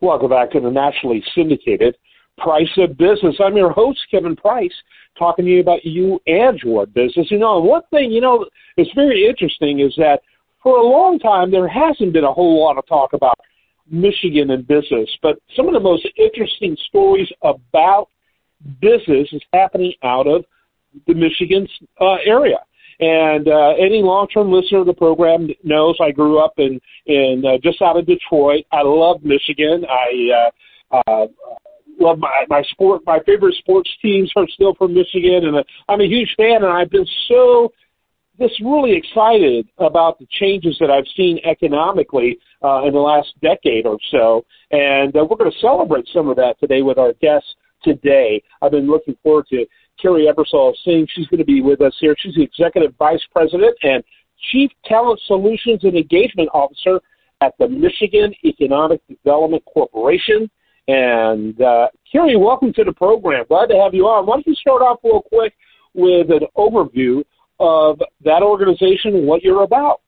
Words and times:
Welcome 0.00 0.30
back 0.30 0.52
to 0.52 0.60
the 0.60 0.70
nationally 0.70 1.24
syndicated 1.34 1.96
Price 2.36 2.70
of 2.76 2.96
Business. 2.96 3.34
I'm 3.44 3.56
your 3.56 3.72
host, 3.72 3.98
Kevin 4.08 4.36
Price, 4.36 4.72
talking 5.18 5.44
to 5.44 5.50
you 5.50 5.60
about 5.60 5.84
you 5.84 6.20
and 6.28 6.56
your 6.62 6.86
business. 6.86 7.26
You 7.32 7.40
know, 7.40 7.58
one 7.58 7.82
thing, 7.90 8.12
you 8.12 8.20
know, 8.20 8.46
is 8.76 8.86
very 8.94 9.26
interesting 9.26 9.80
is 9.80 9.92
that 9.96 10.20
for 10.62 10.76
a 10.76 10.86
long 10.86 11.18
time 11.18 11.50
there 11.50 11.66
hasn't 11.66 12.12
been 12.12 12.22
a 12.22 12.32
whole 12.32 12.62
lot 12.62 12.78
of 12.78 12.86
talk 12.86 13.12
about 13.12 13.40
Michigan 13.90 14.52
and 14.52 14.68
business, 14.68 15.10
but 15.20 15.40
some 15.56 15.66
of 15.66 15.74
the 15.74 15.80
most 15.80 16.06
interesting 16.16 16.76
stories 16.86 17.28
about 17.42 18.06
business 18.80 19.28
is 19.32 19.42
happening 19.52 19.94
out 20.04 20.28
of 20.28 20.44
the 21.08 21.14
Michigan 21.14 21.66
uh, 22.00 22.18
area. 22.24 22.58
And 23.00 23.46
uh, 23.46 23.74
any 23.78 24.02
long-term 24.02 24.50
listener 24.50 24.80
of 24.80 24.86
the 24.86 24.94
program 24.94 25.48
knows 25.62 25.96
I 26.00 26.10
grew 26.10 26.38
up 26.38 26.54
in 26.58 26.80
in 27.06 27.44
uh, 27.46 27.58
just 27.62 27.80
out 27.80 27.96
of 27.96 28.06
Detroit. 28.06 28.64
I 28.72 28.82
love 28.82 29.22
Michigan. 29.22 29.84
I 29.88 30.48
uh, 30.90 31.00
uh, 31.06 31.26
love 32.00 32.18
my 32.18 32.44
my 32.48 32.62
sport. 32.70 33.02
My 33.06 33.20
favorite 33.24 33.54
sports 33.58 33.90
teams 34.02 34.32
are 34.36 34.46
still 34.48 34.74
from 34.74 34.94
Michigan, 34.94 35.44
and 35.44 35.56
uh, 35.56 35.62
I'm 35.88 36.00
a 36.00 36.06
huge 36.06 36.34
fan. 36.36 36.64
And 36.64 36.72
I've 36.72 36.90
been 36.90 37.06
so 37.28 37.72
just 38.38 38.60
really 38.60 38.96
excited 38.96 39.68
about 39.78 40.18
the 40.18 40.26
changes 40.38 40.76
that 40.80 40.90
I've 40.90 41.06
seen 41.16 41.38
economically 41.44 42.38
uh, 42.62 42.84
in 42.84 42.92
the 42.92 43.00
last 43.00 43.28
decade 43.42 43.86
or 43.86 43.98
so. 44.10 44.44
And 44.70 45.14
uh, 45.16 45.26
we're 45.28 45.36
going 45.36 45.50
to 45.50 45.58
celebrate 45.60 46.06
some 46.12 46.28
of 46.28 46.36
that 46.36 46.58
today 46.60 46.82
with 46.82 46.98
our 46.98 47.12
guests 47.14 47.54
today. 47.82 48.42
I've 48.62 48.70
been 48.70 48.86
looking 48.86 49.16
forward 49.22 49.46
to 49.50 49.66
Kerry 50.00 50.26
Ebersole 50.26 50.74
Singh. 50.84 51.06
She's 51.14 51.26
going 51.26 51.38
to 51.38 51.44
be 51.44 51.60
with 51.60 51.80
us 51.80 51.94
here. 52.00 52.14
She's 52.18 52.34
the 52.34 52.42
Executive 52.42 52.94
Vice 52.98 53.22
President 53.32 53.76
and 53.82 54.02
Chief 54.52 54.70
Talent 54.84 55.20
Solutions 55.26 55.80
and 55.82 55.96
Engagement 55.96 56.48
Officer 56.54 57.00
at 57.40 57.54
the 57.58 57.68
Michigan 57.68 58.34
Economic 58.44 59.00
Development 59.08 59.62
Corporation. 59.64 60.50
And 60.88 61.60
uh, 61.60 61.88
Carrie, 62.10 62.36
welcome 62.36 62.72
to 62.74 62.84
the 62.84 62.92
program. 62.92 63.44
Glad 63.48 63.66
to 63.66 63.76
have 63.76 63.94
you 63.94 64.06
on. 64.06 64.26
Why 64.26 64.36
don't 64.36 64.46
you 64.46 64.54
start 64.54 64.80
off 64.80 64.98
real 65.04 65.22
quick 65.22 65.54
with 65.94 66.30
an 66.30 66.46
overview 66.56 67.22
of 67.60 68.00
that 68.24 68.42
organization 68.42 69.14
and 69.16 69.26
what 69.26 69.42
you're 69.42 69.64
about? 69.64 70.00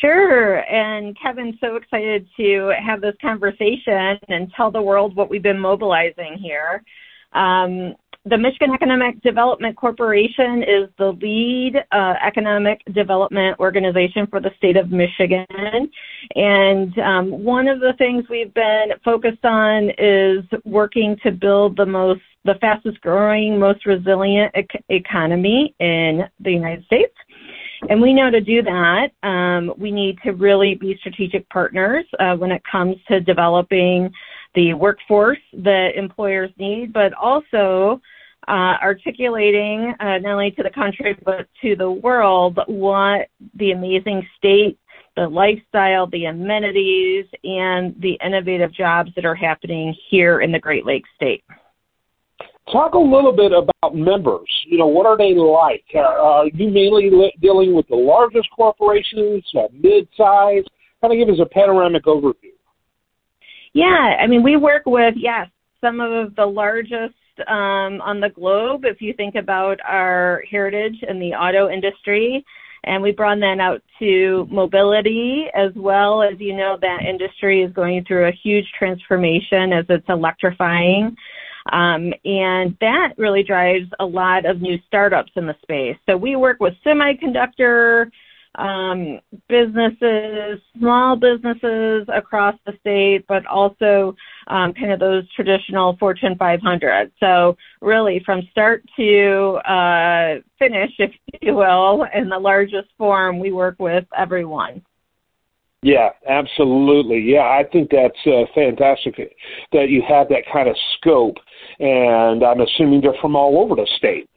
Sure. 0.00 0.58
And 0.70 1.16
Kevin, 1.20 1.56
so 1.60 1.76
excited 1.76 2.26
to 2.36 2.72
have 2.84 3.00
this 3.00 3.14
conversation 3.20 4.18
and 4.28 4.52
tell 4.56 4.70
the 4.70 4.82
world 4.82 5.14
what 5.14 5.30
we've 5.30 5.42
been 5.42 5.58
mobilizing 5.58 6.36
here. 6.40 6.82
Um, 7.32 7.94
the 8.26 8.38
Michigan 8.38 8.70
Economic 8.72 9.20
Development 9.20 9.76
Corporation 9.76 10.62
is 10.62 10.88
the 10.98 11.12
lead 11.20 11.76
uh, 11.92 12.14
economic 12.24 12.80
development 12.94 13.58
organization 13.60 14.26
for 14.28 14.40
the 14.40 14.50
state 14.56 14.78
of 14.78 14.90
Michigan. 14.90 15.44
And 16.34 16.98
um, 17.00 17.44
one 17.44 17.68
of 17.68 17.80
the 17.80 17.92
things 17.98 18.24
we've 18.30 18.54
been 18.54 18.92
focused 19.04 19.44
on 19.44 19.90
is 19.98 20.42
working 20.64 21.18
to 21.22 21.32
build 21.32 21.76
the 21.76 21.84
most, 21.84 22.22
the 22.46 22.54
fastest 22.62 22.98
growing, 23.02 23.58
most 23.58 23.84
resilient 23.84 24.52
ec- 24.54 24.84
economy 24.88 25.74
in 25.78 26.22
the 26.40 26.50
United 26.50 26.86
States. 26.86 27.14
And 27.90 28.00
we 28.00 28.14
know 28.14 28.30
to 28.30 28.40
do 28.40 28.62
that, 28.62 29.10
um, 29.22 29.74
we 29.76 29.90
need 29.90 30.18
to 30.24 30.32
really 30.32 30.74
be 30.76 30.96
strategic 31.00 31.46
partners 31.50 32.06
uh, 32.18 32.34
when 32.36 32.50
it 32.52 32.62
comes 32.70 32.96
to 33.08 33.20
developing 33.20 34.10
the 34.54 34.74
workforce 34.74 35.38
that 35.52 35.90
employers 35.96 36.50
need, 36.58 36.92
but 36.92 37.12
also 37.14 38.00
uh, 38.48 38.76
articulating 38.82 39.94
uh, 40.00 40.18
not 40.18 40.32
only 40.32 40.50
to 40.50 40.62
the 40.62 40.70
country 40.70 41.16
but 41.24 41.46
to 41.62 41.74
the 41.76 41.90
world 41.90 42.58
what 42.66 43.28
the 43.54 43.70
amazing 43.72 44.26
state, 44.36 44.78
the 45.16 45.26
lifestyle, 45.26 46.06
the 46.08 46.26
amenities, 46.26 47.24
and 47.44 47.94
the 48.00 48.18
innovative 48.24 48.72
jobs 48.72 49.10
that 49.14 49.24
are 49.24 49.34
happening 49.34 49.94
here 50.10 50.40
in 50.40 50.52
the 50.52 50.58
Great 50.58 50.84
Lakes 50.84 51.08
state. 51.14 51.42
Talk 52.72 52.94
a 52.94 52.98
little 52.98 53.32
bit 53.32 53.52
about 53.52 53.94
members. 53.94 54.48
You 54.66 54.78
know, 54.78 54.86
what 54.86 55.06
are 55.06 55.16
they 55.16 55.34
like? 55.34 55.84
Uh, 55.94 56.00
are 56.00 56.46
you 56.46 56.70
mainly 56.70 57.10
li- 57.10 57.34
dealing 57.40 57.74
with 57.74 57.86
the 57.88 57.96
largest 57.96 58.48
corporations, 58.56 59.44
uh, 59.54 59.68
mid-size? 59.72 60.64
Kind 61.00 61.12
of 61.12 61.18
give 61.18 61.28
us 61.28 61.40
a 61.40 61.46
panoramic 61.46 62.04
overview. 62.04 62.53
Yeah, 63.74 64.16
I 64.20 64.26
mean, 64.26 64.42
we 64.42 64.56
work 64.56 64.82
with 64.86 65.14
yes 65.16 65.48
some 65.80 66.00
of 66.00 66.34
the 66.36 66.46
largest 66.46 67.14
um, 67.48 68.00
on 68.00 68.20
the 68.20 68.30
globe. 68.30 68.84
If 68.84 69.02
you 69.02 69.12
think 69.12 69.34
about 69.34 69.78
our 69.86 70.42
heritage 70.50 70.96
in 71.06 71.18
the 71.18 71.32
auto 71.34 71.68
industry, 71.68 72.44
and 72.84 73.02
we 73.02 73.12
broaden 73.12 73.40
that 73.40 73.60
out 73.60 73.82
to 73.98 74.46
mobility 74.50 75.46
as 75.54 75.72
well. 75.74 76.22
As 76.22 76.38
you 76.38 76.54
know, 76.54 76.78
that 76.80 77.00
industry 77.08 77.62
is 77.62 77.72
going 77.72 78.04
through 78.04 78.28
a 78.28 78.32
huge 78.42 78.66
transformation 78.78 79.72
as 79.72 79.86
it's 79.88 80.08
electrifying. 80.08 81.16
Um, 81.72 82.12
and 82.24 82.76
that 82.80 83.14
really 83.16 83.42
drives 83.42 83.88
a 83.98 84.04
lot 84.04 84.44
of 84.44 84.60
new 84.60 84.76
startups 84.86 85.32
in 85.34 85.46
the 85.46 85.56
space. 85.62 85.96
So 86.06 86.16
we 86.16 86.36
work 86.36 86.60
with 86.60 86.74
semiconductor 86.84 88.10
um, 88.56 89.20
businesses, 89.48 90.60
small 90.78 91.16
businesses 91.16 92.06
across 92.12 92.54
the 92.66 92.72
state, 92.80 93.24
but 93.26 93.44
also 93.46 94.14
um, 94.46 94.72
kind 94.72 94.92
of 94.92 95.00
those 95.00 95.30
traditional 95.32 95.96
Fortune 95.98 96.36
500. 96.38 97.12
So 97.20 97.56
really 97.80 98.22
from 98.24 98.42
start 98.50 98.84
to 98.96 99.60
uh, 99.68 100.40
finish, 100.58 100.92
if 100.98 101.12
you 101.40 101.54
will, 101.54 102.06
in 102.14 102.28
the 102.28 102.38
largest 102.38 102.88
form, 102.96 103.38
we 103.38 103.52
work 103.52 103.76
with 103.78 104.04
everyone. 104.16 104.82
Yeah, 105.82 106.10
absolutely. 106.26 107.20
Yeah, 107.20 107.42
I 107.42 107.62
think 107.70 107.90
that's 107.90 108.16
uh, 108.26 108.44
fantastic 108.54 109.16
that 109.72 109.90
you 109.90 110.02
have 110.08 110.30
that 110.30 110.44
kind 110.50 110.66
of 110.66 110.76
scope, 110.96 111.36
and 111.78 112.42
I'm 112.42 112.62
assuming 112.62 113.02
they're 113.02 113.12
from 113.20 113.36
all 113.36 113.60
over 113.60 113.74
the 113.74 113.86
state. 113.98 114.30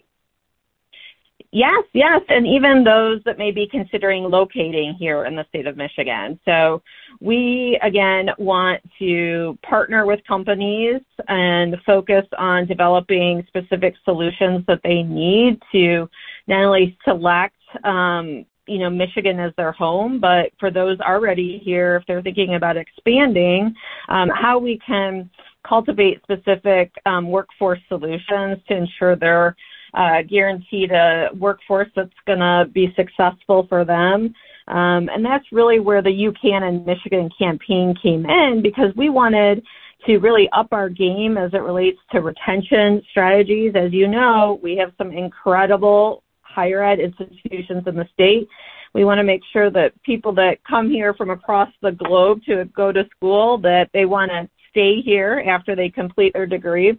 Yes, 1.57 1.85
yes, 1.94 2.22
and 2.29 2.45
even 2.45 2.84
those 2.84 3.19
that 3.25 3.40
may 3.40 3.50
be 3.50 3.68
considering 3.68 4.25
locating 4.25 4.94
here 4.94 5.25
in 5.25 5.35
the 5.35 5.44
state 5.50 5.66
of 5.66 5.75
Michigan. 5.75 6.40
So 6.45 6.84
we 7.19 7.79
again 7.81 8.29
want 8.38 8.79
to 9.00 9.57
partner 9.63 10.06
with 10.06 10.19
companies 10.28 11.01
and 11.28 11.75
focus 11.84 12.25
on 12.38 12.67
developing 12.67 13.44
specific 13.47 13.96
solutions 14.06 14.66
that 14.67 14.81
they 14.84 15.01
need 15.01 15.59
to 15.72 16.07
not 16.46 16.63
only 16.63 16.96
select 17.03 17.56
um, 17.84 18.46
you 18.67 18.78
know 18.78 18.91
Michigan 18.91 19.40
as 19.40 19.51
their 19.57 19.72
home, 19.72 20.19
but 20.19 20.51
for 20.59 20.69
those 20.69 21.00
already 21.00 21.57
here, 21.57 21.96
if 21.96 22.06
they're 22.06 22.22
thinking 22.22 22.53
about 22.53 22.78
expanding, 22.78 23.73
um, 24.09 24.29
how 24.29 24.59
we 24.59 24.78
can 24.85 25.28
cultivate 25.67 26.22
specific 26.22 26.91
um, 27.07 27.31
workforce 27.31 27.79
solutions 27.90 28.59
to 28.67 28.75
ensure 28.75 29.16
they're 29.16 29.56
uh, 29.94 30.22
guaranteed 30.24 30.92
a 30.92 31.30
workforce 31.38 31.90
that's 31.96 32.09
going 32.25 32.40
to 32.40 32.66
be 32.72 32.94
successful 32.96 33.66
for 33.68 33.86
them. 33.86 34.34
Um, 34.68 35.09
and 35.09 35.24
that's 35.24 35.46
really 35.52 35.80
where 35.80 36.02
the 36.02 36.12
You 36.12 36.34
Can 36.34 36.64
in 36.64 36.86
Michigan 36.86 37.30
campaign 37.38 37.96
came 38.02 38.26
in 38.26 38.62
because 38.62 38.94
we 38.96 39.09
wanted 39.09 39.64
to 40.06 40.18
really 40.18 40.50
up 40.52 40.68
our 40.72 40.90
game 40.90 41.38
as 41.38 41.53
it 41.53 41.62
relates 41.62 42.00
to 42.12 42.22
retention 42.22 43.02
strategies. 43.09 43.74
As 43.76 43.94
you 43.94 44.08
know, 44.08 44.59
we 44.62 44.76
have 44.78 44.92
some 44.97 45.12
incredible 45.12 46.24
higher 46.42 46.84
ed 46.84 47.00
institutions 47.00 47.84
in 47.88 47.96
the 47.96 48.08
state. 48.14 48.47
We 48.94 49.06
want 49.06 49.20
to 49.20 49.24
make 49.24 49.42
sure 49.52 49.70
that 49.72 50.02
people 50.03 50.34
that 50.34 50.64
come 50.64 50.90
here 50.90 51.14
from 51.14 51.30
across 51.30 51.70
the 51.81 51.92
globe 51.92 52.42
to 52.46 52.66
go 52.76 52.92
to 52.92 53.08
school 53.16 53.58
that 53.59 53.90
they 53.94 54.06
want 54.06 54.31
to 54.31 54.50
stay 54.70 55.02
here 55.02 55.44
after 55.47 55.76
they 55.76 55.90
complete 55.90 56.34
their 56.34 56.46
degree. 56.46 56.97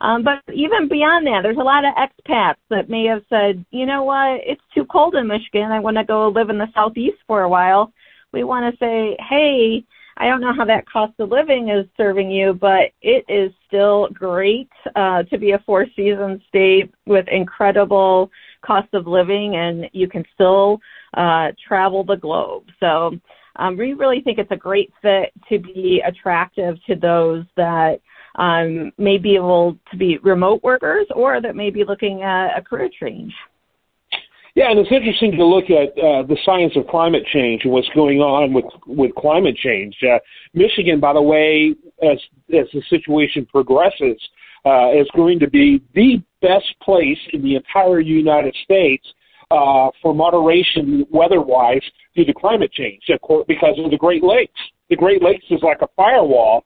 Um, 0.00 0.22
but 0.22 0.42
even 0.52 0.88
beyond 0.88 1.26
that, 1.26 1.40
there's 1.42 1.56
a 1.56 1.60
lot 1.60 1.84
of 1.84 1.94
expats 1.94 2.56
that 2.70 2.88
may 2.88 3.04
have 3.06 3.22
said, 3.28 3.64
you 3.70 3.86
know 3.86 4.02
what, 4.04 4.40
it's 4.44 4.62
too 4.74 4.84
cold 4.86 5.14
in 5.14 5.26
Michigan. 5.26 5.70
I 5.70 5.80
want 5.80 5.96
to 5.96 6.04
go 6.04 6.28
live 6.28 6.50
in 6.50 6.58
the 6.58 6.68
southeast 6.74 7.18
for 7.26 7.42
a 7.42 7.48
while. 7.48 7.92
We 8.32 8.44
want 8.44 8.72
to 8.72 8.78
say, 8.78 9.16
hey, 9.28 9.84
I 10.16 10.28
don't 10.28 10.40
know 10.40 10.54
how 10.56 10.64
that 10.66 10.88
cost 10.88 11.14
of 11.18 11.30
living 11.30 11.70
is 11.70 11.86
serving 11.96 12.30
you, 12.30 12.54
but 12.54 12.92
it 13.02 13.24
is 13.28 13.52
still 13.66 14.08
great 14.12 14.70
uh, 14.94 15.24
to 15.24 15.38
be 15.38 15.52
a 15.52 15.62
four 15.66 15.86
season 15.96 16.40
state 16.48 16.92
with 17.06 17.26
incredible 17.28 18.30
cost 18.64 18.88
of 18.94 19.06
living, 19.06 19.56
and 19.56 19.90
you 19.92 20.08
can 20.08 20.24
still 20.34 20.80
uh, 21.14 21.48
travel 21.66 22.04
the 22.04 22.16
globe. 22.16 22.64
So 22.78 23.18
um, 23.56 23.76
we 23.76 23.92
really 23.92 24.20
think 24.20 24.38
it's 24.38 24.50
a 24.50 24.56
great 24.56 24.92
fit 25.02 25.32
to 25.48 25.58
be 25.58 26.02
attractive 26.06 26.76
to 26.86 26.94
those 26.94 27.44
that 27.56 28.00
um, 28.36 28.92
may 28.98 29.18
be 29.18 29.36
able 29.36 29.76
to 29.90 29.96
be 29.96 30.18
remote 30.18 30.62
workers 30.62 31.06
or 31.14 31.40
that 31.40 31.56
may 31.56 31.70
be 31.70 31.84
looking 31.84 32.22
at 32.22 32.56
a 32.56 32.62
career 32.62 32.88
change. 33.00 33.32
Yeah, 34.54 34.70
and 34.70 34.78
it's 34.78 34.92
interesting 34.92 35.32
to 35.32 35.44
look 35.44 35.64
at 35.64 35.98
uh, 35.98 36.22
the 36.22 36.36
science 36.44 36.74
of 36.76 36.86
climate 36.86 37.24
change 37.32 37.62
and 37.64 37.72
what's 37.72 37.88
going 37.94 38.20
on 38.20 38.52
with 38.52 38.66
with 38.86 39.12
climate 39.16 39.56
change. 39.56 39.96
Uh, 40.02 40.18
Michigan, 40.52 41.00
by 41.00 41.12
the 41.12 41.22
way, 41.22 41.74
as 42.02 42.18
as 42.56 42.66
the 42.72 42.82
situation 42.88 43.46
progresses, 43.46 44.16
uh, 44.64 44.92
is 44.92 45.08
going 45.16 45.40
to 45.40 45.50
be 45.50 45.82
the 45.94 46.22
best 46.40 46.72
place 46.82 47.18
in 47.32 47.42
the 47.42 47.56
entire 47.56 47.98
United 47.98 48.54
States 48.62 49.04
uh, 49.50 49.88
for 50.00 50.14
moderation 50.14 51.04
weather-wise 51.10 51.82
due 52.14 52.24
to 52.24 52.32
climate 52.32 52.72
change, 52.72 53.02
of 53.08 53.20
course, 53.22 53.44
because 53.48 53.76
of 53.78 53.90
the 53.90 53.96
Great 53.96 54.22
Lakes. 54.22 54.60
the 54.88 54.96
Great 54.96 55.22
Lakes 55.22 55.44
is 55.50 55.62
like 55.62 55.82
a 55.82 55.88
firewall. 55.96 56.64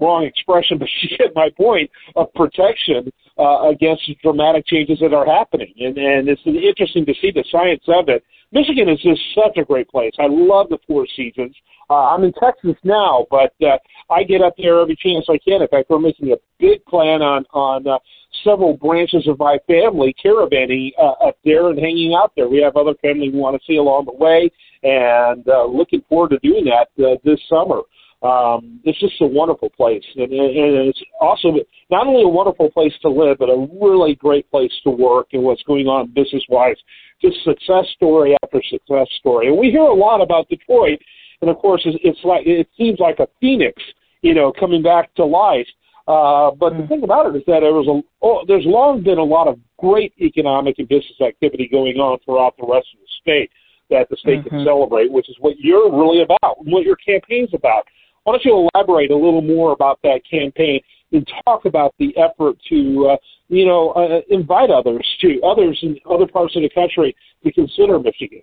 Wrong 0.00 0.24
expression, 0.24 0.78
but 0.80 0.88
you 1.02 1.16
get 1.16 1.34
my 1.34 1.50
point 1.56 1.90
of 2.16 2.32
protection 2.34 3.12
uh, 3.38 3.68
against 3.68 4.02
dramatic 4.22 4.66
changes 4.66 4.98
that 5.00 5.14
are 5.14 5.26
happening. 5.26 5.72
And, 5.78 5.96
and 5.96 6.28
it's 6.28 6.42
interesting 6.46 7.06
to 7.06 7.14
see 7.20 7.30
the 7.30 7.44
science 7.50 7.84
of 7.88 8.08
it. 8.08 8.24
Michigan 8.52 8.88
is 8.88 9.00
just 9.02 9.20
such 9.34 9.56
a 9.56 9.64
great 9.64 9.88
place. 9.88 10.12
I 10.18 10.26
love 10.28 10.68
the 10.68 10.78
Four 10.86 11.06
Seasons. 11.16 11.54
Uh, 11.90 12.14
I'm 12.14 12.24
in 12.24 12.32
Texas 12.32 12.76
now, 12.84 13.26
but 13.30 13.52
uh, 13.62 13.76
I 14.10 14.22
get 14.22 14.40
up 14.40 14.54
there 14.56 14.80
every 14.80 14.96
chance 14.96 15.26
I 15.28 15.38
can. 15.38 15.62
In 15.62 15.68
fact, 15.68 15.90
we're 15.90 15.98
making 15.98 16.32
a 16.32 16.36
big 16.58 16.84
plan 16.86 17.22
on 17.22 17.44
on 17.52 17.86
uh, 17.86 17.98
several 18.44 18.76
branches 18.76 19.26
of 19.28 19.38
my 19.38 19.58
family 19.66 20.14
caravanning 20.24 20.90
uh, 20.98 21.26
up 21.26 21.36
there 21.44 21.68
and 21.68 21.78
hanging 21.78 22.14
out 22.14 22.32
there. 22.36 22.48
We 22.48 22.62
have 22.62 22.76
other 22.76 22.94
family 23.02 23.30
we 23.30 23.38
want 23.38 23.60
to 23.60 23.66
see 23.66 23.76
along 23.76 24.06
the 24.06 24.12
way, 24.12 24.50
and 24.82 25.46
uh, 25.48 25.66
looking 25.66 26.02
forward 26.08 26.30
to 26.30 26.38
doing 26.38 26.64
that 26.66 26.88
uh, 27.04 27.16
this 27.24 27.40
summer. 27.48 27.80
Um, 28.26 28.80
it's 28.82 28.98
just 28.98 29.20
a 29.20 29.26
wonderful 29.26 29.70
place, 29.70 30.02
and, 30.16 30.32
and 30.32 30.88
it's 30.88 31.00
also 31.20 31.54
not 31.90 32.06
only 32.08 32.24
a 32.24 32.28
wonderful 32.28 32.70
place 32.70 32.92
to 33.02 33.08
live, 33.08 33.38
but 33.38 33.48
a 33.48 33.68
really 33.80 34.16
great 34.16 34.50
place 34.50 34.72
to 34.82 34.90
work 34.90 35.28
and 35.32 35.44
what's 35.44 35.62
going 35.62 35.86
on 35.86 36.12
business 36.12 36.42
wise. 36.48 36.76
Just 37.22 37.36
success 37.44 37.84
story 37.94 38.34
after 38.42 38.60
success 38.68 39.06
story, 39.20 39.46
and 39.46 39.56
we 39.56 39.70
hear 39.70 39.82
a 39.82 39.94
lot 39.94 40.20
about 40.20 40.48
Detroit, 40.48 40.98
and 41.40 41.50
of 41.50 41.58
course, 41.58 41.82
it's, 41.84 41.98
it's 42.02 42.18
like 42.24 42.46
it 42.46 42.68
seems 42.76 42.98
like 42.98 43.20
a 43.20 43.28
phoenix, 43.40 43.80
you 44.22 44.34
know, 44.34 44.52
coming 44.58 44.82
back 44.82 45.14
to 45.14 45.24
life. 45.24 45.68
Uh, 46.08 46.50
but 46.50 46.76
the 46.76 46.86
thing 46.88 47.02
about 47.02 47.26
it 47.26 47.36
is 47.36 47.42
that 47.46 47.60
there 47.60 47.74
was 47.74 47.86
a 47.86 48.26
oh, 48.26 48.44
there's 48.48 48.64
long 48.64 49.02
been 49.02 49.18
a 49.18 49.24
lot 49.24 49.46
of 49.46 49.58
great 49.78 50.12
economic 50.20 50.76
and 50.78 50.88
business 50.88 51.20
activity 51.24 51.68
going 51.70 51.96
on 51.96 52.18
throughout 52.24 52.56
the 52.56 52.66
rest 52.66 52.86
of 52.94 53.00
the 53.00 53.08
state 53.20 53.50
that 53.90 54.08
the 54.10 54.16
state 54.16 54.40
mm-hmm. 54.40 54.48
can 54.48 54.64
celebrate, 54.64 55.10
which 55.10 55.28
is 55.28 55.36
what 55.38 55.54
you're 55.58 55.90
really 55.90 56.22
about, 56.22 56.64
what 56.64 56.82
your 56.82 56.96
campaign's 56.96 57.54
about. 57.54 57.86
Why 58.26 58.32
don't 58.32 58.44
you 58.44 58.68
elaborate 58.74 59.12
a 59.12 59.16
little 59.16 59.40
more 59.40 59.70
about 59.70 60.00
that 60.02 60.20
campaign 60.28 60.80
and 61.12 61.24
talk 61.44 61.64
about 61.64 61.94
the 62.00 62.12
effort 62.18 62.56
to, 62.68 63.10
uh, 63.12 63.16
you 63.46 63.64
know, 63.64 63.90
uh, 63.90 64.20
invite 64.28 64.68
others 64.68 65.06
to 65.20 65.40
others 65.42 65.78
in 65.82 65.96
other 66.10 66.26
parts 66.26 66.56
of 66.56 66.62
the 66.62 66.70
country 66.70 67.14
to 67.44 67.52
consider 67.52 68.00
Michigan? 68.00 68.42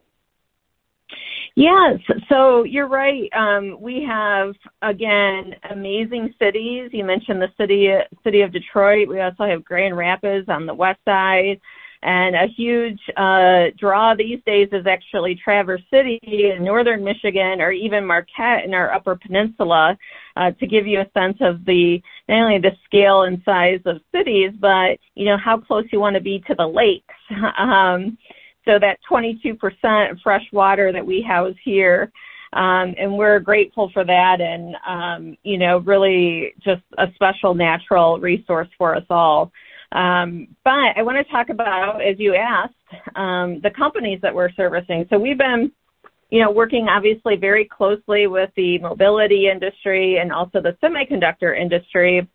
Yes, 1.55 1.99
so 2.29 2.63
you're 2.63 2.87
right. 2.87 3.29
Um, 3.35 3.75
we 3.81 4.05
have 4.07 4.55
again 4.81 5.53
amazing 5.69 6.33
cities. 6.39 6.91
You 6.93 7.03
mentioned 7.03 7.41
the 7.41 7.51
city 7.57 7.91
city 8.23 8.39
of 8.39 8.53
Detroit. 8.53 9.09
We 9.09 9.19
also 9.19 9.43
have 9.43 9.65
Grand 9.65 9.97
Rapids 9.97 10.47
on 10.47 10.65
the 10.65 10.73
west 10.73 11.01
side. 11.03 11.59
And 12.03 12.35
a 12.35 12.47
huge 12.47 12.99
uh, 13.15 13.67
draw 13.77 14.13
these 14.13 14.39
days 14.45 14.67
is 14.73 14.85
actually 14.85 15.39
Traverse 15.41 15.81
City 15.89 16.19
in 16.25 16.63
northern 16.63 17.01
Michigan 17.01 17.61
or 17.61 17.71
even 17.71 18.05
Marquette 18.05 18.65
in 18.65 18.73
our 18.73 18.93
upper 18.93 19.15
peninsula 19.15 19.97
uh, 20.35 20.51
to 20.51 20.67
give 20.67 20.85
you 20.85 20.99
a 20.99 21.09
sense 21.17 21.37
of 21.39 21.63
the 21.63 22.01
not 22.27 22.43
only 22.43 22.59
the 22.59 22.75
scale 22.83 23.23
and 23.23 23.41
size 23.45 23.79
of 23.85 24.01
cities, 24.13 24.51
but 24.59 24.97
you 25.15 25.25
know 25.25 25.37
how 25.37 25.57
close 25.57 25.85
you 25.93 25.99
want 25.99 26.15
to 26.15 26.21
be 26.21 26.43
to 26.47 26.55
the 26.55 26.67
lakes. 26.67 27.15
um, 27.57 28.17
so 28.65 28.79
that 28.79 28.99
22% 29.09 30.11
of 30.11 30.19
fresh 30.21 30.45
water 30.51 30.91
that 30.91 31.05
we 31.05 31.21
house 31.21 31.55
here, 31.63 32.11
um, 32.53 32.95
and 32.97 33.17
we're 33.17 33.39
grateful 33.39 33.89
for 33.93 34.03
that, 34.03 34.41
and 34.41 34.75
um, 34.85 35.37
you 35.43 35.57
know 35.57 35.77
really 35.79 36.53
just 36.59 36.83
a 36.97 37.07
special 37.15 37.53
natural 37.53 38.19
resource 38.19 38.69
for 38.77 38.93
us 38.93 39.05
all. 39.09 39.53
Um, 39.93 40.47
but 40.63 40.97
I 40.97 41.03
want 41.03 41.17
to 41.25 41.31
talk 41.31 41.49
about, 41.49 42.01
as 42.01 42.19
you 42.19 42.35
asked, 42.35 42.73
um, 43.15 43.61
the 43.61 43.69
companies 43.69 44.19
that 44.21 44.33
we're 44.33 44.51
servicing. 44.51 45.05
So 45.09 45.19
we've 45.19 45.37
been, 45.37 45.71
you 46.29 46.41
know, 46.41 46.51
working 46.51 46.87
obviously 46.89 47.35
very 47.35 47.65
closely 47.65 48.25
with 48.25 48.49
the 48.55 48.79
mobility 48.79 49.49
industry 49.49 50.17
and 50.17 50.31
also 50.31 50.61
the 50.61 50.75
semiconductor 50.81 51.55
industry, 51.55 52.27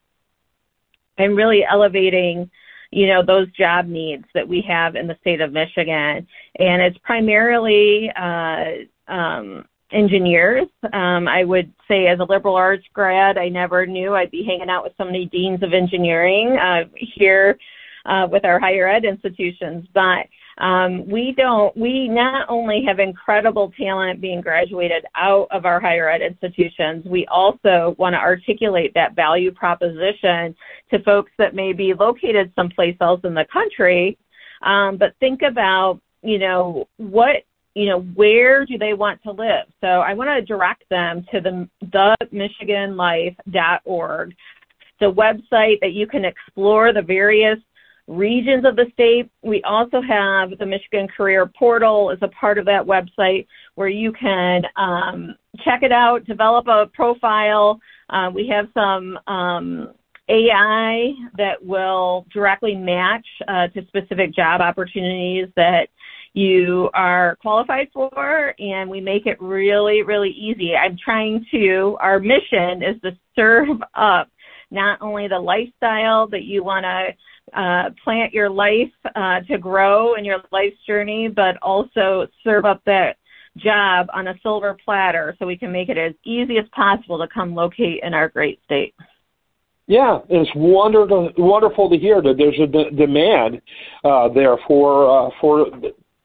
and 1.18 1.36
really 1.36 1.64
elevating, 1.68 2.48
you 2.92 3.08
know, 3.08 3.24
those 3.26 3.50
job 3.50 3.86
needs 3.86 4.24
that 4.34 4.46
we 4.46 4.60
have 4.62 4.94
in 4.94 5.08
the 5.08 5.16
state 5.20 5.40
of 5.40 5.52
Michigan. 5.52 6.28
And 6.60 6.80
it's 6.80 6.98
primarily 6.98 8.08
uh, 8.14 8.66
um, 9.08 9.66
engineers. 9.92 10.66
Um, 10.92 11.28
I 11.28 11.44
would 11.44 11.72
say, 11.86 12.06
as 12.06 12.20
a 12.20 12.24
liberal 12.24 12.56
arts 12.56 12.84
grad, 12.92 13.38
I 13.38 13.48
never 13.48 13.86
knew 13.86 14.14
I'd 14.14 14.30
be 14.30 14.44
hanging 14.44 14.68
out 14.68 14.84
with 14.84 14.92
so 14.98 15.04
many 15.04 15.26
deans 15.26 15.62
of 15.62 15.72
engineering 15.72 16.56
uh, 16.56 16.84
here 16.96 17.58
uh, 18.06 18.26
with 18.30 18.44
our 18.44 18.58
higher 18.58 18.88
ed 18.88 19.04
institutions. 19.04 19.86
But 19.94 20.26
um, 20.58 21.08
we 21.08 21.34
don't. 21.36 21.76
We 21.76 22.08
not 22.08 22.46
only 22.48 22.82
have 22.86 22.98
incredible 22.98 23.72
talent 23.78 24.20
being 24.20 24.40
graduated 24.40 25.04
out 25.14 25.48
of 25.50 25.64
our 25.64 25.80
higher 25.80 26.08
ed 26.08 26.20
institutions, 26.20 27.04
we 27.06 27.26
also 27.26 27.94
want 27.98 28.14
to 28.14 28.18
articulate 28.18 28.92
that 28.94 29.14
value 29.14 29.52
proposition 29.52 30.54
to 30.90 31.02
folks 31.04 31.30
that 31.38 31.54
may 31.54 31.72
be 31.72 31.94
located 31.94 32.52
someplace 32.56 32.96
else 33.00 33.20
in 33.24 33.34
the 33.34 33.46
country. 33.52 34.18
Um, 34.62 34.96
but 34.96 35.14
think 35.20 35.42
about 35.42 36.00
you 36.22 36.38
know 36.38 36.88
what 36.96 37.44
you 37.78 37.86
know, 37.86 38.00
where 38.00 38.66
do 38.66 38.76
they 38.76 38.92
want 38.92 39.22
to 39.22 39.30
live? 39.30 39.66
So 39.80 39.86
I 39.86 40.12
want 40.12 40.30
to 40.30 40.44
direct 40.44 40.82
them 40.90 41.24
to 41.32 41.40
the 41.40 41.68
the 45.00 45.12
website 45.12 45.78
that 45.80 45.92
you 45.92 46.08
can 46.08 46.24
explore 46.24 46.92
the 46.92 47.02
various 47.02 47.58
regions 48.08 48.64
of 48.64 48.74
the 48.74 48.86
state. 48.92 49.30
We 49.42 49.62
also 49.62 50.00
have 50.00 50.58
the 50.58 50.66
Michigan 50.66 51.06
Career 51.06 51.46
Portal 51.46 52.10
as 52.10 52.18
a 52.20 52.28
part 52.28 52.58
of 52.58 52.64
that 52.64 52.84
website 52.84 53.46
where 53.76 53.88
you 53.88 54.12
can 54.12 54.64
um, 54.76 55.36
check 55.64 55.84
it 55.84 55.92
out, 55.92 56.24
develop 56.24 56.66
a 56.66 56.86
profile. 56.92 57.78
Uh, 58.10 58.28
we 58.34 58.48
have 58.48 58.66
some 58.74 59.20
um, 59.28 59.92
AI 60.28 61.12
that 61.36 61.64
will 61.64 62.26
directly 62.32 62.74
match 62.74 63.26
uh, 63.46 63.68
to 63.68 63.86
specific 63.86 64.34
job 64.34 64.60
opportunities 64.60 65.46
that 65.54 65.88
you 66.34 66.90
are 66.94 67.36
qualified 67.40 67.88
for, 67.92 68.54
and 68.58 68.88
we 68.88 69.00
make 69.00 69.26
it 69.26 69.40
really, 69.40 70.02
really 70.02 70.30
easy. 70.30 70.74
I'm 70.76 70.96
trying 71.02 71.44
to, 71.50 71.96
our 72.00 72.18
mission 72.18 72.82
is 72.82 73.00
to 73.02 73.16
serve 73.34 73.68
up 73.94 74.28
not 74.70 75.00
only 75.00 75.28
the 75.28 75.38
lifestyle 75.38 76.26
that 76.28 76.44
you 76.44 76.62
want 76.62 76.84
to 76.84 77.58
uh, 77.58 77.90
plant 78.04 78.32
your 78.32 78.50
life 78.50 78.92
uh, 79.16 79.40
to 79.48 79.58
grow 79.58 80.14
in 80.14 80.24
your 80.24 80.38
life's 80.52 80.76
journey, 80.86 81.28
but 81.28 81.56
also 81.62 82.26
serve 82.44 82.64
up 82.64 82.82
that 82.84 83.16
job 83.56 84.06
on 84.12 84.28
a 84.28 84.34
silver 84.42 84.76
platter 84.84 85.34
so 85.38 85.46
we 85.46 85.56
can 85.56 85.72
make 85.72 85.88
it 85.88 85.98
as 85.98 86.12
easy 86.24 86.58
as 86.58 86.66
possible 86.72 87.18
to 87.18 87.26
come 87.32 87.54
locate 87.54 88.00
in 88.02 88.14
our 88.14 88.28
great 88.28 88.60
state. 88.64 88.94
Yeah, 89.86 90.18
it's 90.28 90.50
wonderful 90.54 91.30
wonderful 91.38 91.88
to 91.88 91.96
hear 91.96 92.20
that 92.20 92.34
there's 92.36 92.60
a 92.60 92.66
d- 92.66 92.94
demand 92.94 93.62
uh, 94.04 94.28
there 94.28 94.58
for 94.66 95.28
uh, 95.28 95.30
for 95.40 95.66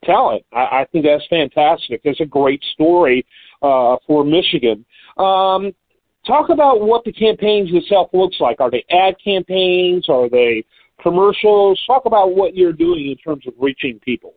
talent. 0.04 0.44
I, 0.52 0.80
I 0.80 0.86
think 0.90 1.04
that's 1.04 1.26
fantastic. 1.28 2.00
It's 2.04 2.20
a 2.20 2.26
great 2.26 2.62
story 2.72 3.26
uh, 3.62 3.96
for 4.06 4.24
Michigan. 4.24 4.84
Um, 5.16 5.72
talk 6.26 6.50
about 6.50 6.80
what 6.80 7.04
the 7.04 7.12
campaigns 7.12 7.70
itself 7.72 8.10
looks 8.12 8.36
like. 8.40 8.60
Are 8.60 8.70
they 8.70 8.84
ad 8.90 9.16
campaigns? 9.22 10.08
Are 10.08 10.28
they 10.28 10.64
commercials? 11.02 11.80
Talk 11.86 12.06
about 12.06 12.34
what 12.34 12.54
you're 12.54 12.72
doing 12.72 13.10
in 13.10 13.16
terms 13.16 13.46
of 13.46 13.54
reaching 13.58 13.98
people. 14.00 14.34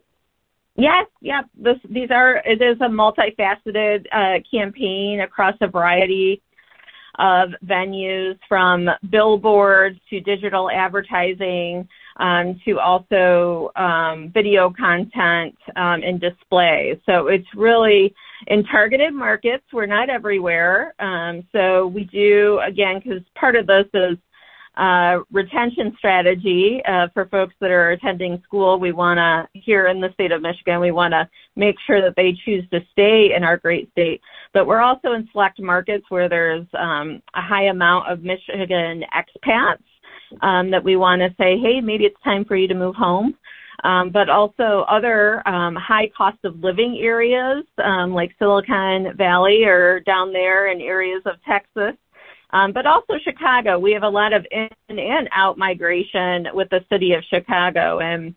Yes, 0.75 1.07
yeah. 1.21 1.41
This, 1.55 1.77
these 1.89 2.11
are 2.11 2.41
it 2.45 2.61
is 2.61 2.77
a 2.81 2.89
multifaceted 2.89 4.05
uh, 4.11 4.39
campaign 4.49 5.21
across 5.21 5.55
a 5.61 5.67
variety 5.67 6.41
of 7.17 7.49
venues, 7.65 8.37
from 8.47 8.87
billboards 9.09 9.99
to 10.11 10.19
digital 10.21 10.69
advertising 10.69 11.87
um, 12.17 12.59
to 12.65 12.79
also 12.79 13.71
um, 13.75 14.31
video 14.33 14.71
content 14.71 15.55
um, 15.75 16.01
and 16.03 16.19
display. 16.19 16.99
So 17.05 17.27
it's 17.27 17.47
really 17.55 18.13
in 18.47 18.63
targeted 18.65 19.13
markets. 19.13 19.63
We're 19.71 19.85
not 19.85 20.09
everywhere. 20.09 20.93
Um, 20.99 21.43
so 21.51 21.87
we 21.87 22.03
do, 22.05 22.59
again, 22.65 23.01
because 23.03 23.21
part 23.35 23.55
of 23.55 23.67
this 23.67 23.85
is 23.93 24.17
uh, 24.77 25.21
retention 25.31 25.95
strategy 25.97 26.81
uh, 26.87 27.07
for 27.13 27.25
folks 27.25 27.55
that 27.59 27.71
are 27.71 27.91
attending 27.91 28.39
school. 28.43 28.79
We 28.79 28.91
want 28.91 29.17
to, 29.17 29.59
here 29.59 29.87
in 29.87 29.99
the 29.99 30.13
state 30.13 30.31
of 30.31 30.43
Michigan, 30.43 30.79
we 30.79 30.91
want 30.91 31.13
to 31.13 31.27
make 31.55 31.77
sure 31.87 31.99
that 32.01 32.15
they 32.15 32.37
choose 32.45 32.63
to 32.69 32.81
stay 32.91 33.33
in 33.35 33.43
our 33.43 33.57
great 33.57 33.89
state. 33.91 34.21
But 34.53 34.67
we're 34.67 34.81
also 34.81 35.13
in 35.13 35.27
select 35.31 35.59
markets 35.59 36.05
where 36.09 36.29
there's 36.29 36.67
um, 36.77 37.23
a 37.33 37.41
high 37.41 37.69
amount 37.69 38.07
of 38.11 38.21
Michigan 38.21 39.03
expats 39.15 39.81
um, 40.41 40.71
that 40.71 40.83
we 40.83 40.95
want 40.95 41.21
to 41.21 41.29
say, 41.37 41.57
hey, 41.57 41.81
maybe 41.81 42.05
it's 42.05 42.21
time 42.23 42.45
for 42.45 42.55
you 42.55 42.67
to 42.67 42.75
move 42.75 42.95
home. 42.95 43.35
Um, 43.83 44.09
but 44.09 44.27
also 44.27 44.85
other 44.89 45.47
um, 45.47 45.75
high 45.75 46.09
cost 46.17 46.39
of 46.43 46.63
living 46.63 46.97
areas 46.99 47.63
um, 47.83 48.11
like 48.11 48.33
Silicon 48.39 49.15
Valley 49.15 49.65
or 49.65 49.99
down 49.99 50.33
there 50.33 50.71
in 50.71 50.81
areas 50.81 51.21
of 51.25 51.35
Texas. 51.47 51.93
Um, 52.51 52.71
but 52.71 52.85
also 52.87 53.15
Chicago. 53.23 53.77
We 53.77 53.91
have 53.91 54.03
a 54.03 54.09
lot 54.09 54.33
of 54.33 54.45
in 54.51 54.69
and 54.87 55.29
out 55.31 55.57
migration 55.57 56.47
with 56.53 56.69
the 56.69 56.83
city 56.89 57.13
of 57.13 57.23
Chicago. 57.25 57.99
And 57.99 58.33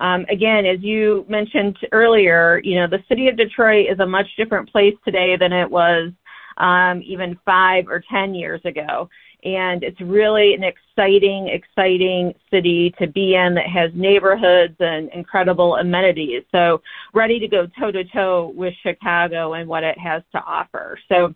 um, 0.00 0.26
again, 0.28 0.66
as 0.66 0.82
you 0.82 1.24
mentioned 1.28 1.78
earlier, 1.92 2.60
you 2.64 2.74
know, 2.74 2.88
the 2.88 3.04
city 3.08 3.28
of 3.28 3.36
Detroit 3.36 3.86
is 3.88 4.00
a 4.00 4.06
much 4.06 4.26
different 4.36 4.70
place 4.70 4.94
today 5.04 5.36
than 5.36 5.52
it 5.52 5.70
was 5.70 6.12
um, 6.58 7.02
even 7.04 7.38
five 7.44 7.88
or 7.88 8.02
ten 8.10 8.34
years 8.34 8.60
ago. 8.64 9.08
And 9.44 9.82
it's 9.82 10.00
really 10.00 10.54
an 10.54 10.62
exciting, 10.62 11.48
exciting 11.48 12.32
city 12.48 12.94
to 13.00 13.08
be 13.08 13.34
in 13.34 13.54
that 13.54 13.66
has 13.66 13.90
neighborhoods 13.92 14.76
and 14.78 15.10
incredible 15.12 15.76
amenities. 15.76 16.44
So 16.52 16.80
ready 17.12 17.40
to 17.40 17.48
go 17.48 17.66
toe 17.78 17.90
to 17.90 18.04
toe 18.04 18.52
with 18.54 18.72
Chicago 18.84 19.54
and 19.54 19.68
what 19.68 19.82
it 19.82 19.98
has 19.98 20.22
to 20.32 20.38
offer. 20.38 20.96
So 21.08 21.34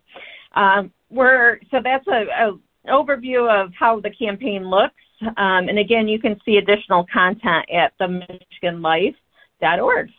um, 0.55 0.91
we're 1.09 1.59
so 1.69 1.79
that's 1.83 2.07
a, 2.07 2.47
a 2.47 2.57
overview 2.89 3.49
of 3.49 3.73
how 3.77 3.99
the 3.99 4.09
campaign 4.09 4.69
looks. 4.69 4.95
Um, 5.21 5.67
and 5.67 5.79
again, 5.79 6.07
you 6.07 6.19
can 6.19 6.39
see 6.45 6.57
additional 6.57 7.05
content 7.11 7.65
at 7.73 7.97
themichiganlife.org. 7.99 10.09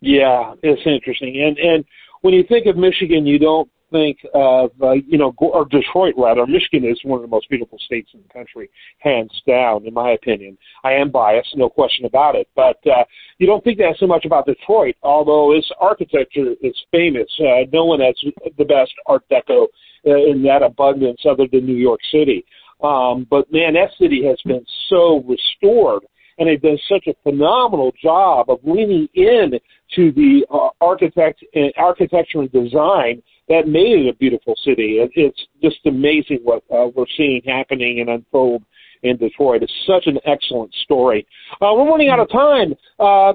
Yeah, 0.00 0.54
it's 0.62 0.82
interesting. 0.84 1.42
And 1.42 1.58
and 1.58 1.84
when 2.20 2.34
you 2.34 2.44
think 2.44 2.66
of 2.66 2.76
Michigan, 2.76 3.26
you 3.26 3.38
don't 3.38 3.70
think 3.94 4.18
of 4.34 4.70
uh, 4.82 4.92
you 4.92 5.16
know 5.16 5.32
or 5.38 5.64
Detroit 5.66 6.14
rather. 6.18 6.46
Michigan 6.46 6.84
is 6.84 6.98
one 7.04 7.18
of 7.18 7.22
the 7.22 7.28
most 7.28 7.48
beautiful 7.48 7.78
states 7.78 8.10
in 8.12 8.20
the 8.26 8.28
country, 8.28 8.68
hands 8.98 9.30
down, 9.46 9.86
in 9.86 9.94
my 9.94 10.10
opinion. 10.10 10.58
I 10.82 10.92
am 10.94 11.10
biased, 11.10 11.56
no 11.56 11.68
question 11.68 12.04
about 12.04 12.34
it. 12.34 12.48
But 12.56 12.78
uh, 12.86 13.04
you 13.38 13.46
don't 13.46 13.62
think 13.62 13.78
that 13.78 13.94
so 13.98 14.08
much 14.08 14.24
about 14.24 14.46
Detroit, 14.46 14.96
although 15.02 15.52
its 15.52 15.70
architecture 15.80 16.54
is 16.60 16.74
famous. 16.90 17.28
Uh, 17.38 17.66
no 17.72 17.84
one 17.84 18.00
has 18.00 18.16
the 18.58 18.64
best 18.64 18.92
Art 19.06 19.22
Deco 19.30 19.66
uh, 20.06 20.30
in 20.30 20.42
that 20.42 20.62
abundance 20.62 21.20
other 21.28 21.46
than 21.50 21.64
New 21.64 21.76
York 21.76 22.00
City. 22.10 22.44
Um, 22.82 23.26
but 23.30 23.50
man, 23.52 23.74
that 23.74 23.90
city 23.98 24.26
has 24.26 24.38
been 24.44 24.66
so 24.90 25.24
restored 25.28 26.02
and 26.36 26.48
they've 26.48 26.60
done 26.60 26.78
such 26.88 27.06
a 27.06 27.14
phenomenal 27.22 27.92
job 28.02 28.50
of 28.50 28.58
leaning 28.64 29.08
in 29.14 29.52
to 29.94 30.10
the 30.12 30.44
uh, 30.52 30.70
architect 30.80 31.44
and 31.54 31.72
uh, 31.78 31.80
architecture 31.80 32.40
and 32.40 32.50
design 32.50 33.22
that 33.48 33.68
made 33.68 34.06
it 34.06 34.08
a 34.08 34.14
beautiful 34.14 34.54
city. 34.64 34.98
It, 34.98 35.10
it's 35.14 35.46
just 35.62 35.84
amazing 35.86 36.40
what 36.42 36.62
uh, 36.72 36.88
we're 36.94 37.04
seeing 37.16 37.42
happening 37.46 38.00
and 38.00 38.08
unfold 38.08 38.62
in 39.02 39.18
Detroit. 39.18 39.62
It's 39.62 39.72
such 39.86 40.06
an 40.06 40.18
excellent 40.24 40.72
story. 40.82 41.26
Uh, 41.54 41.74
we're 41.74 41.88
running 41.88 42.08
out 42.08 42.20
of 42.20 42.30
time. 42.30 42.74
Uh, 42.98 43.34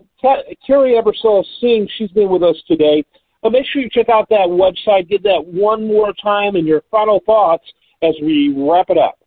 Kerry 0.65 0.93
Ebersole 0.93 1.45
Singh, 1.61 1.87
she's 1.97 2.11
been 2.11 2.29
with 2.29 2.43
us 2.43 2.55
today. 2.67 3.05
Uh, 3.43 3.49
make 3.49 3.65
sure 3.67 3.81
you 3.81 3.89
check 3.89 4.09
out 4.09 4.27
that 4.29 4.47
website. 4.47 5.07
Get 5.07 5.23
that 5.23 5.45
one 5.45 5.87
more 5.87 6.11
time 6.21 6.55
and 6.55 6.67
your 6.67 6.83
final 6.91 7.21
thoughts 7.25 7.63
as 8.01 8.15
we 8.21 8.53
wrap 8.57 8.89
it 8.89 8.97
up. 8.97 9.19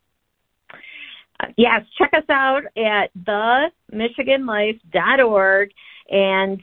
Yes, 1.57 1.83
check 1.99 2.13
us 2.15 2.23
out 2.31 2.63
at 2.77 3.11
themichiganlife.org 3.25 5.71
and 6.11 6.63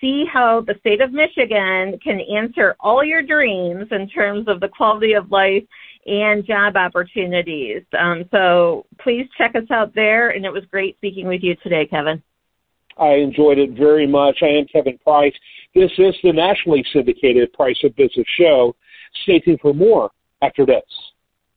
see 0.00 0.24
how 0.32 0.62
the 0.66 0.74
state 0.80 1.00
of 1.00 1.12
Michigan 1.12 1.98
can 2.02 2.20
answer 2.20 2.76
all 2.80 3.04
your 3.04 3.22
dreams 3.22 3.86
in 3.90 4.08
terms 4.08 4.48
of 4.48 4.60
the 4.60 4.68
quality 4.68 5.12
of 5.12 5.30
life 5.30 5.64
and 6.06 6.46
job 6.46 6.76
opportunities. 6.76 7.82
Um, 7.98 8.24
so 8.30 8.86
please 9.00 9.26
check 9.36 9.54
us 9.54 9.70
out 9.70 9.94
there, 9.94 10.30
and 10.30 10.44
it 10.44 10.52
was 10.52 10.64
great 10.70 10.96
speaking 10.96 11.26
with 11.26 11.42
you 11.42 11.54
today, 11.62 11.86
Kevin. 11.86 12.22
I 12.98 13.14
enjoyed 13.14 13.58
it 13.58 13.70
very 13.70 14.06
much. 14.06 14.38
I 14.42 14.48
am 14.48 14.66
Kevin 14.66 14.98
Price. 14.98 15.34
This 15.74 15.90
is 15.98 16.14
the 16.22 16.32
nationally 16.32 16.84
syndicated 16.92 17.52
Price 17.52 17.78
of 17.84 17.94
Business 17.96 18.26
show. 18.38 18.74
Stay 19.22 19.40
tuned 19.40 19.60
for 19.60 19.72
more 19.72 20.10
after 20.42 20.66
this. 20.66 20.82